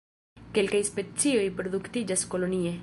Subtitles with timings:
[0.57, 2.79] Kelkaj specioj reproduktiĝas kolonie.